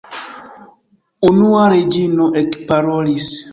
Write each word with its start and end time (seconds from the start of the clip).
Unua 1.29 1.67
Reĝino 1.75 2.29
ekparolis. 2.43 3.31